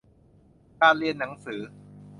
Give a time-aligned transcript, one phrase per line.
[0.81, 1.61] การเรียนหนังสือ